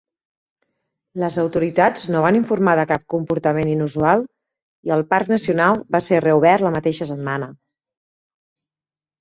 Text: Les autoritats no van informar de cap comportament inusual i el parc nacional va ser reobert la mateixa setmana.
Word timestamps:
Les 1.23 1.35
autoritats 1.41 2.05
no 2.15 2.23
van 2.25 2.39
informar 2.39 2.73
de 2.79 2.85
cap 2.93 3.03
comportament 3.15 3.69
inusual 3.73 4.25
i 4.89 4.95
el 4.97 5.05
parc 5.15 5.31
nacional 5.35 5.85
va 5.97 6.03
ser 6.07 6.23
reobert 6.27 6.69
la 6.69 6.73
mateixa 6.79 7.09
setmana. 7.15 7.55